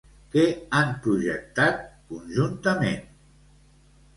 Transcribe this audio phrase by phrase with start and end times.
[0.35, 0.43] Què
[0.77, 2.99] han projectat, conjuntament?